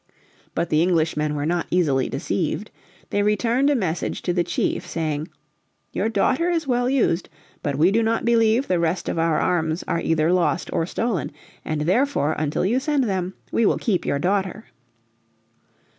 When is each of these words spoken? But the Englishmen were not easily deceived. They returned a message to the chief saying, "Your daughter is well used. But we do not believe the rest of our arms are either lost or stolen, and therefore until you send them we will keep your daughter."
But 0.55 0.71
the 0.71 0.81
Englishmen 0.81 1.35
were 1.35 1.45
not 1.45 1.67
easily 1.69 2.09
deceived. 2.09 2.71
They 3.11 3.21
returned 3.21 3.69
a 3.69 3.75
message 3.75 4.23
to 4.23 4.33
the 4.33 4.43
chief 4.43 4.83
saying, 4.87 5.27
"Your 5.93 6.09
daughter 6.09 6.49
is 6.49 6.65
well 6.65 6.89
used. 6.89 7.29
But 7.61 7.75
we 7.75 7.91
do 7.91 8.01
not 8.01 8.25
believe 8.25 8.67
the 8.67 8.79
rest 8.79 9.07
of 9.07 9.19
our 9.19 9.37
arms 9.37 9.83
are 9.87 10.01
either 10.01 10.33
lost 10.33 10.73
or 10.73 10.87
stolen, 10.87 11.31
and 11.63 11.81
therefore 11.81 12.33
until 12.39 12.65
you 12.65 12.79
send 12.79 13.03
them 13.03 13.35
we 13.51 13.63
will 13.63 13.77
keep 13.77 14.03
your 14.03 14.17
daughter." 14.17 14.65